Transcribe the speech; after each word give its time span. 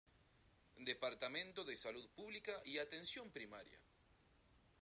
Departamento 0.79 1.63
de 1.63 1.77
Salud 1.77 2.09
Pública 2.15 2.53
y 2.65 2.79
Atención 2.79 3.29
Primaria. 3.29 3.77